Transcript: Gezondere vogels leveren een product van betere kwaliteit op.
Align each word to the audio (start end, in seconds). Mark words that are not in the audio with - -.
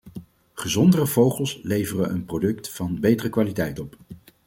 Gezondere 0.53 1.07
vogels 1.07 1.59
leveren 1.63 2.09
een 2.11 2.25
product 2.25 2.69
van 2.69 2.99
betere 2.99 3.29
kwaliteit 3.29 3.79
op. 3.79 3.97